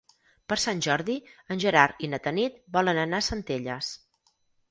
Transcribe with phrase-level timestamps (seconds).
[0.51, 1.17] Per Sant Jordi
[1.55, 3.93] en Gerard i na Tanit volen anar a Centelles.